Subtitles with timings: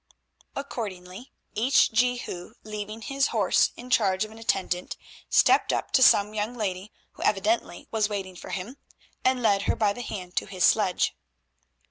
[0.55, 4.97] Accordingly each Jehu, leaving his horse in charge of an attendant,
[5.29, 8.77] stepped up to some young lady who evidently was waiting for him,
[9.23, 11.13] and led her by the hand to his sledge.